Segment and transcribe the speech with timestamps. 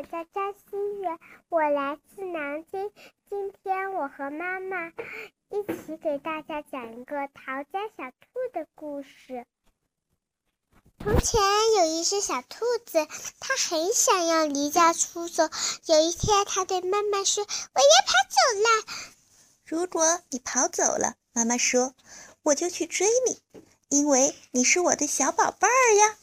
[0.00, 1.08] 我叫张馨月，
[1.50, 2.90] 我来自南京。
[3.28, 4.88] 今天我和妈妈
[5.50, 9.44] 一起给大家讲一个逃家小兔的故事。
[11.00, 11.42] 从前
[11.76, 13.06] 有一只小兔子，
[13.40, 15.42] 它很想要离家出走。
[15.84, 19.20] 有一天，它对妈妈说：“我要跑走了。”
[19.66, 21.94] 如果你跑走了，妈妈说
[22.42, 23.38] ：“我就去追你，
[23.90, 26.16] 因为你是我的小宝贝儿呀。”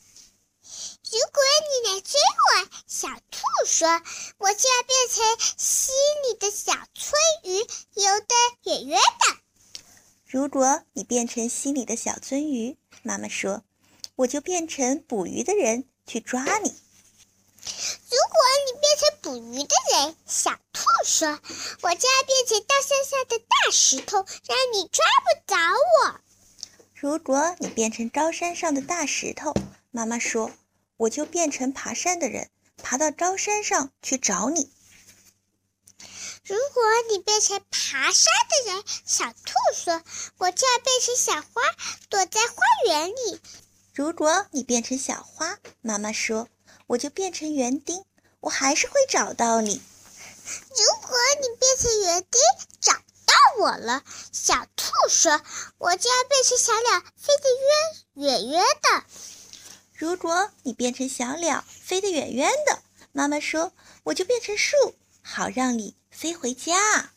[1.10, 3.47] 如果你来追我，小兔
[3.78, 3.88] 说，
[4.40, 5.24] 我就要变成
[5.56, 5.92] 溪
[6.28, 9.38] 里的小鳟鱼，游得远远的。
[10.26, 13.64] 如果你变成溪里的小鳟鱼，妈妈说，
[14.16, 16.70] 我就变成捕鱼的人去抓你。
[18.10, 21.28] 如果你变成捕鱼的人，小兔说，
[21.84, 25.56] 我就要变成大山下的大石头，让你抓不着
[26.02, 26.20] 我。
[26.96, 29.54] 如果你变成高山上的大石头，
[29.92, 30.50] 妈妈说。
[31.02, 32.50] 我就变成爬山的人，
[32.82, 34.72] 爬到高山上去找你。
[36.46, 40.02] 如果你变成爬山的人，小兔说
[40.40, 41.62] ：“我就要变成小花，
[42.10, 43.42] 躲在花园里。”
[43.94, 46.48] 如果你变成小花，妈妈说
[46.88, 48.06] ：“我就变成园丁，
[48.40, 49.82] 我还是会找到你。”
[50.70, 52.40] 如果你变成园丁，
[52.80, 55.42] 找到我了，小兔说
[55.78, 57.50] ：“我就要变成小鸟，飞得
[58.24, 59.04] 远远远的。”
[59.98, 63.74] 如果你变成小鸟，飞得远远的，妈妈说，
[64.04, 67.10] 我就变成树，好让你飞回家。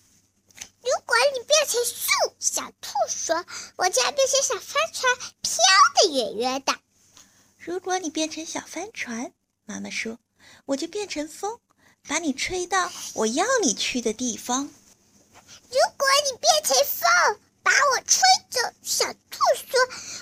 [0.81, 3.45] 如果你变成树，小兔说，
[3.77, 5.59] 我就要变成小帆船，飘
[5.97, 6.75] 得远远的。
[7.59, 9.35] 如果你变成小帆船，
[9.67, 10.19] 妈妈说，
[10.65, 11.61] 我就变成风，
[12.09, 14.71] 把你吹到我要你去的地方。
[15.69, 19.79] 如果你变成风，把我吹走，小兔说，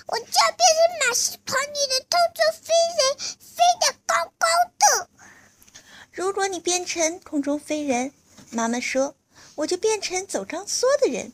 [0.09, 5.08] 我就要变成马戏团里的偷走飞人，飞得高高的。
[6.11, 8.12] 如果你变成空中飞人，
[8.51, 9.14] 妈妈说，
[9.55, 11.33] 我就变成走钢索的人，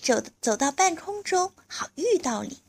[0.00, 2.62] 走走到半空中，好遇到你。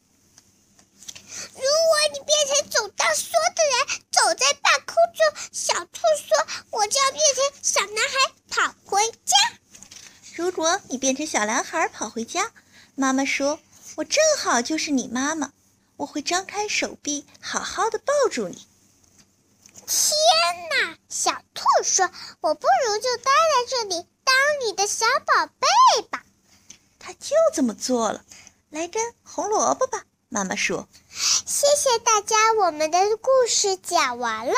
[1.53, 9.37] 如果你变成走钢索的人，走在半空中，小兔说，我就要变成小男孩，跑回家。
[10.33, 12.51] 如果你变成小男孩跑回家。
[12.95, 13.59] 妈妈说
[13.97, 15.53] ：“我正好就是你妈妈，
[15.97, 18.65] 我会张开手臂，好好的抱住你。”
[22.01, 24.35] 说：“我不如就待在这里，当
[24.65, 26.23] 你的小宝贝吧。”
[26.97, 28.23] 他就这么做了。
[28.71, 30.87] 来根红萝卜吧，妈妈说。
[31.11, 34.53] 谢谢大家，我们的故事讲完了。